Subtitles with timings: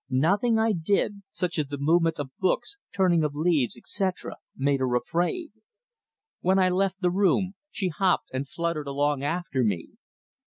[0.09, 4.95] Nothing I did, such as the movement of books, turning of leaves, etc., made her
[4.95, 5.51] afraid.
[6.39, 9.89] When I left the room she hopped and fluttered along after me.